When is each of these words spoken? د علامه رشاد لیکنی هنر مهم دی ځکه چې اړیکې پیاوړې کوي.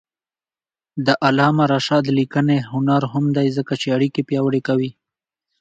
د 1.05 1.07
علامه 1.25 1.65
رشاد 1.73 2.05
لیکنی 2.17 2.57
هنر 2.71 3.01
مهم 3.07 3.25
دی 3.37 3.47
ځکه 3.57 3.73
چې 3.81 3.87
اړیکې 3.95 4.21
پیاوړې 4.29 4.61
کوي. 4.67 4.91